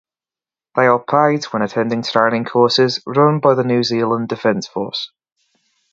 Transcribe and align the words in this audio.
They 0.75 0.87
are 0.87 0.97
paid 0.97 1.43
when 1.53 1.61
attending 1.61 2.01
training 2.01 2.45
courses 2.45 3.03
run 3.05 3.39
by 3.39 3.53
the 3.53 3.63
New 3.63 3.83
Zealand 3.83 4.29
Defence 4.29 4.65
Force. 4.67 5.11